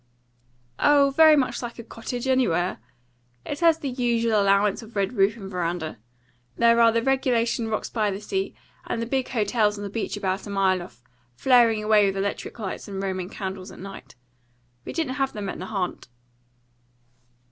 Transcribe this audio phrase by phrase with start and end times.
[0.79, 2.79] "Oh, very much like a 'cottage' anywhere.
[3.45, 5.99] It has the usual allowance of red roof and veranda.
[6.57, 8.55] There are the regulation rocks by the sea;
[8.87, 11.03] and the big hotels on the beach about a mile off,
[11.35, 14.15] flaring away with electric lights and roman candles at night.
[14.85, 16.07] We didn't have them at Nahant."